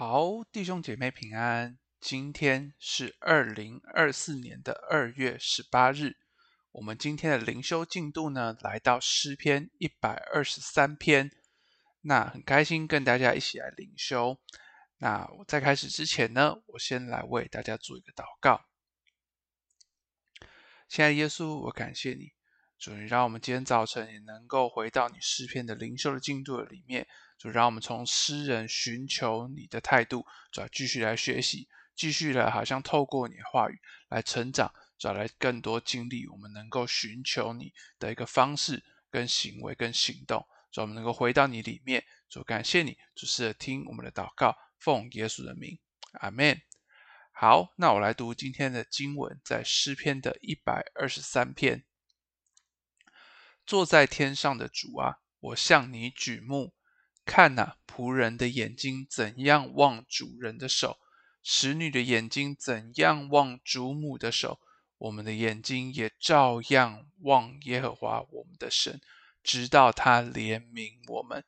[0.00, 1.76] 好，弟兄姐妹平安。
[1.98, 6.16] 今天是二零二四年的二月十八日。
[6.70, 11.32] 我们今天的灵修进度呢，来到诗篇一百二十三篇。
[12.02, 14.38] 那很开心跟大家一起来灵修。
[14.98, 18.66] 那我在开始之前呢，我先来为大家做一个祷告。
[20.88, 22.30] 亲爱的耶稣，我感谢你，
[22.78, 27.04] 主，你让我们今天早晨也能够回到你诗篇的灵修的进度的里面，
[27.36, 33.80] 就让我们从诗人寻求你的态度，主要继续来学习，继续来好像透过你的话语
[34.10, 42.04] 来成长，找来更多经历，我们能够寻求你的一个方式、跟行为、跟行动，让我们能够回到你里面。
[42.28, 45.76] 主，感谢你，主是听我们的祷告，奉耶稣的名，
[46.20, 46.60] 阿门。
[47.32, 51.82] 好，那我来读今天的经文，在诗篇的一百二十三篇。
[53.68, 56.72] 坐在天上的主啊，我向你举目，
[57.26, 60.98] 看呐，仆人的眼睛怎样望主人的手，
[61.42, 64.58] 使女的眼睛怎样望主母的手，
[64.96, 69.02] 我们的眼睛也照样望耶和华我们的神，
[69.42, 71.44] 直到他怜悯我们。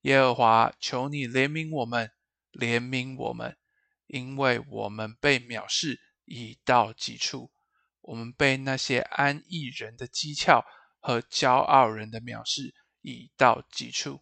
[0.00, 2.10] 耶和华，求你怜悯我们，
[2.52, 3.58] 怜悯我们，
[4.06, 7.52] 因为我们被藐视已到极处，
[8.00, 10.64] 我们被那些安逸人的讥诮
[11.00, 14.20] 和骄傲人的藐视已到极处。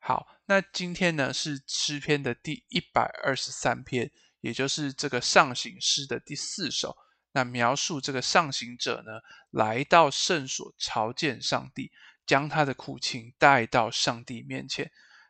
[0.00, 6.96] 好，那今天呢是诗篇的第一百二十三篇，也就是这个上行诗的第四首。
[7.32, 9.20] 那描述这个上行者呢，
[9.50, 11.90] 来到圣所朝见上帝。
[12.26, 14.88] 将他的苦情带到上帝面前。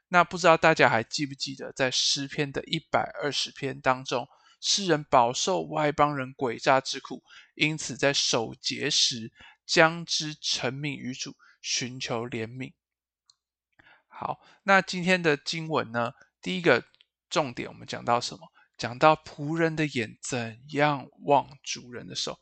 [0.09, 4.29] 那不知道大家还记不记得，在诗篇的一百二十篇当中，
[4.61, 7.23] 诗人饱受外邦人诡诈之苦，
[7.55, 9.33] 因此在守节时
[9.71, 12.73] 将之陈明于主，寻求怜悯。
[14.09, 16.85] 好，那今天的经文呢，第一个
[17.29, 18.41] 重点我们讲到什么？
[18.77, 22.41] 讲到仆人的眼怎样望主人的手，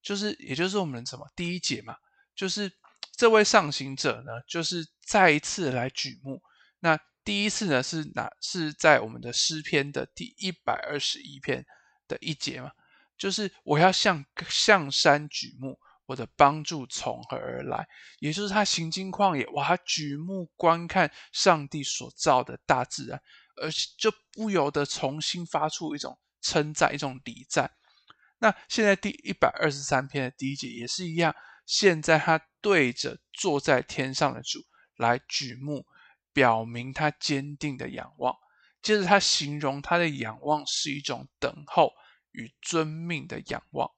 [0.00, 1.96] 就是也就是我们什么第一节嘛，
[2.36, 2.70] 就是。
[3.16, 6.42] 这位上行者呢，就是再一次来举目。
[6.78, 8.30] 那第一次呢，是哪？
[8.40, 11.66] 是在我们的诗篇的第一百二十一篇
[12.08, 12.72] 的一节嘛？
[13.18, 15.78] 就是我要向向山举目，
[16.10, 17.86] 我的帮助从何而来？
[18.18, 23.22] 也就是他行经旷野，哇，他举目观看上帝所造的大自然，
[23.62, 27.70] 而就不由得重新发出一种称赞，一种礼赞。
[28.38, 31.32] 那现在第一百二十三篇的第一节也是一样。
[31.64, 34.58] 现在他对着坐在天上的主
[34.96, 35.86] 来举目，
[36.32, 38.34] 表明他坚定的仰望。
[38.82, 41.92] 接着他形容他的仰望是一种等候
[42.32, 43.88] 与遵命的仰望。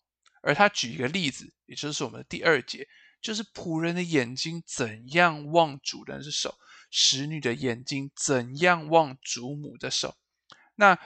[0.43, 2.87] 而他举一个例子，也就是我们的第二节，
[3.23, 6.55] 就是仆人的眼睛怎样望主人的手，
[6.91, 10.15] 使女的眼睛怎样望主母的手。
[10.75, 10.99] 那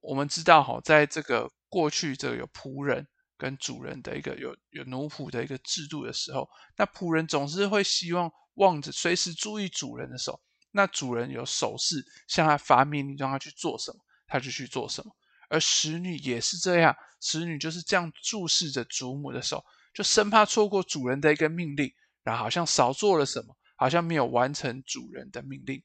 [0.00, 3.08] 我们知道，哈，在这个过去，这个有仆人。
[3.38, 10.40] 跟主人的一个有有奴仆的一个制度的时候，那仆人总是会希望望着随时注意主人的手。
[10.70, 15.12] 那主人有手势向他发命令，让他去做什么，他就去做什么。
[15.52, 21.92] 而使女也是这样，使女就是这样注视着祖母的手，就生怕错过主人的一个命令，
[22.22, 25.82] 然后好像少做了什么，好像没有完成主人的命令。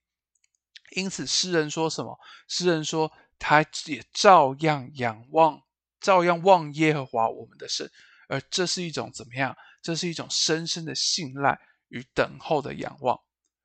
[0.92, 2.18] 因此，诗人说什么？
[2.48, 5.62] 诗人说他也照样仰望。
[6.00, 7.92] 照样望耶和华我们的神，
[8.30, 9.54] 而这是一种怎么样？
[9.82, 13.20] 这是一种深深的信赖与等候的仰望。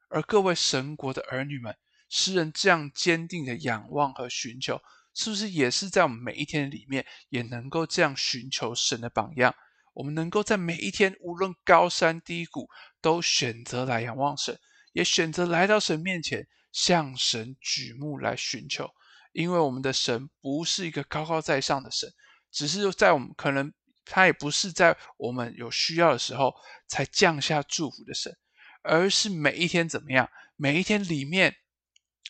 [0.09, 1.77] 而各位神国的儿女们，
[2.09, 4.81] 诗人这样坚定的仰望和寻求，
[5.15, 9.55] 是不是也是在我们每一天里面也能够这样寻求神的榜样？
[9.95, 12.67] 我们能够在每一天，无论高山低谷，
[13.03, 14.59] 都选择来仰望神，
[14.93, 18.89] 也选择来到神面前，向神举目来寻求。
[19.33, 22.11] 因为我们的神不是一个高高在上的神，
[22.51, 23.73] 只是在我们可能
[24.05, 26.55] 他也不是在我们有需要的时候
[26.87, 28.35] 才降下祝福的神，
[28.83, 30.29] 而是每一天怎么样？
[30.57, 31.55] 每一天里面，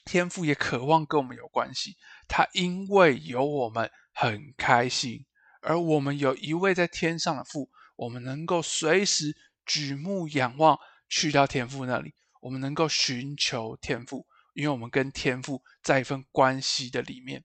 [0.04, 1.96] 天父也渴望跟我们有关系。
[2.28, 5.24] 他因为有我们很开心，
[5.60, 10.78] 而我们有一位在天上的父，我们能够随时举目仰望，
[11.08, 14.26] 去到天父那里，我们能够寻求天父。
[14.54, 17.42] 因为我们跟天父在一份关系的里面。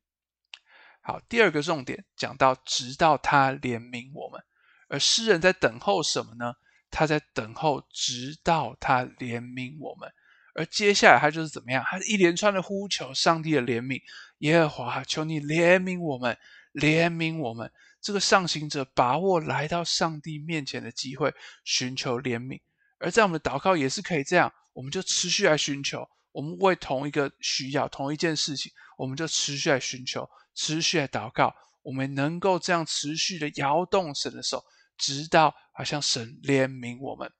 [0.99, 4.43] 好，第二个重点讲到，直到他怜悯我们，
[4.89, 6.53] 而诗人在等候什么呢？
[6.91, 10.11] 他在等候，直到他怜悯我们。
[10.57, 11.83] 而接下来他就是怎么样？
[11.85, 14.01] 他一连串的呼求上帝的怜悯，
[14.39, 16.35] 耶和华，求你怜悯我们，
[16.73, 17.71] 怜悯我们。
[18.01, 21.31] 这个上行者把握来到上帝面前的机会，
[21.63, 22.59] 寻求怜悯。
[22.97, 26.07] 而在我们的祷告也是可以这样，我们就持续来寻求。
[26.31, 31.53] 我们为同一个需要、同一件事情，我们就持续来寻求、持续来祷告，
[31.83, 34.63] 我们能够这样持续的摇动神的手，
[34.97, 37.31] 直到好像神怜悯我们。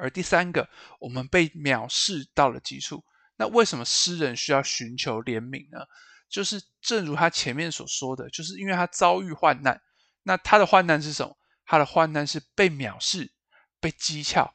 [0.00, 0.68] 而第三个，
[0.98, 3.04] 我们被藐视到了极处。
[3.36, 5.84] 那为什么诗人需要寻求怜悯呢？
[6.28, 9.80] 就是正如他前面所说的，就是因为他遭遇患难。
[10.22, 11.36] 那他的患难是什么？
[11.66, 13.32] 他的患难是被藐视、
[13.80, 14.50] 被讥诮。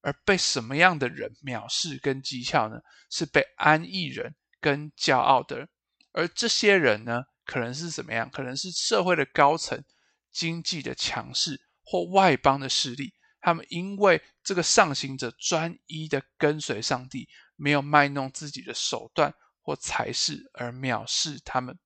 [0.00, 2.80] 而被什么样的人藐视跟讥诮呢？
[3.10, 5.68] 是被安逸人跟骄傲的人。
[6.12, 8.30] 而这些人呢，可能是怎么样？
[8.30, 9.82] 可能是社会的高层、
[10.30, 13.12] 经济的强势或外邦的势力。
[13.48, 21.78] 他们因为这个上行者专一的跟随上帝，没有卖弄自己的手段或才识而藐视他们，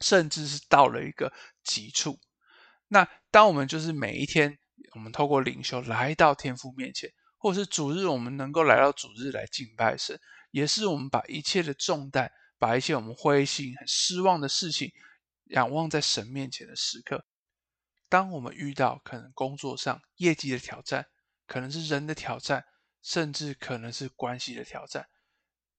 [0.00, 1.32] 甚至是到了一个
[1.62, 2.20] 极处。
[2.88, 4.58] 那当我们就是每一天，
[4.94, 10.20] 我们透过领袖来到天父面前，或是主日，我们能够来到主日来敬拜神，
[10.50, 14.92] 也是我们把一切的重担，把一切我们灰心、很失望的事情，
[15.44, 17.24] 仰望在神面前的时刻。
[18.14, 21.04] 当我们遇到可能工作上业绩的挑战，
[21.48, 22.64] 可能是人的挑战，
[23.02, 25.02] 甚至可能是关系的挑战；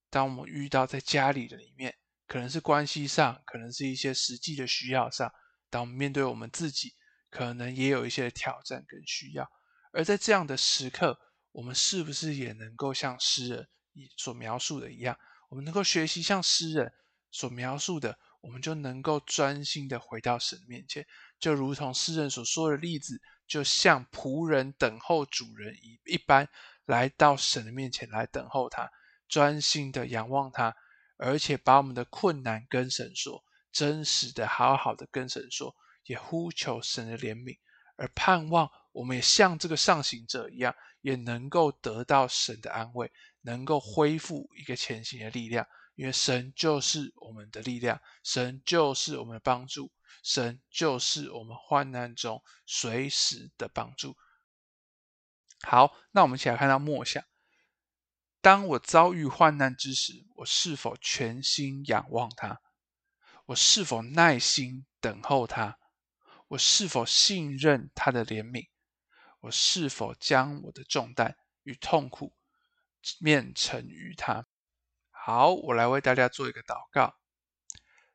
[0.09, 1.95] 当我们遇到在家里的里面，
[2.27, 5.29] 可能是关系上，可能是一些实际的需要上；
[5.69, 6.91] 当我们面对我们自己，
[7.29, 9.49] 可能也有一些挑战跟需要。
[9.93, 11.17] 而在这样的时刻，
[11.53, 13.69] 我们是不是也能够像诗人
[14.17, 15.17] 所描述的一样，
[15.47, 16.91] 我们能够学习像诗人
[17.31, 18.19] 所描述的？
[18.45, 21.03] 我们就能够专心的回到神面前，
[21.39, 26.47] 就如同诗人所说的例子，就像仆人等候主人一一般，
[26.85, 28.87] 来到神的面前来等候他，
[29.27, 30.75] 专心的仰望他，
[31.17, 35.75] 而且把我们的困难跟神说，真实的好好的跟神说，
[36.05, 37.57] 也呼求神的怜悯，
[37.95, 43.11] 而盼望我们也像这个上行者一样，也能够得到神的安慰，
[43.41, 45.65] 能够恢复一个前行的力量。
[45.95, 49.91] 因为神就是我们的力量，神就是我们的帮助，
[50.23, 54.15] 神就是我们患难中随时的帮助。
[55.61, 57.23] 好，那我们一起来看到默想：
[58.41, 62.61] 当我遭遇患难之时，我是否全心仰望他？
[63.45, 65.77] 我是否耐心等候他？
[66.49, 68.67] 我是否信任他的怜悯？
[69.39, 72.35] 我是否将我的重担与痛苦
[73.19, 74.45] 面呈于他？
[75.27, 77.15] 好，我来为大家做一个祷告。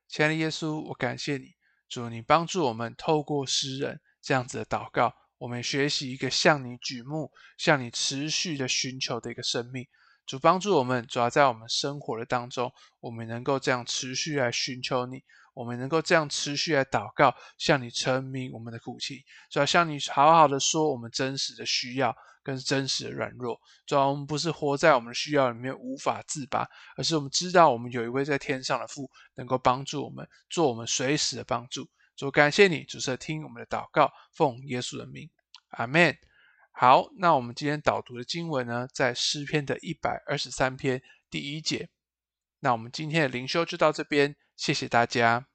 [0.07, 1.57] 亲爱的耶稣，我感谢你，
[1.89, 9.89] 主，你帮助我们透过诗人这样子的祷告，我们学习一个向你举目、向你持续的寻求的一个生命。
[10.25, 15.25] 主帮助我们，主要在我们生活的当中，我们能够这样持续来寻求你，
[15.61, 19.19] 我们能够这样持续来祷告，向你陈明我们的苦情，
[19.51, 22.17] 主要向你好好的说我们真实的需要。
[22.43, 26.67] 跟真实的软弱，主要我们不是活在我们的需要里面无法自拔，
[26.97, 31.87] 而是我们知道我们有一位在天上的父，能够帮助我们，做我们随时的帮助。
[32.17, 35.29] 主，感谢你，主是听我们的祷告，奉耶稣的名，
[35.73, 36.17] 阿门。
[36.73, 41.91] 好，那我们今天导读的经文呢，在诗篇的一百二十三篇第一节。
[42.61, 45.50] 那我们今天的灵修就到这边，谢谢大家。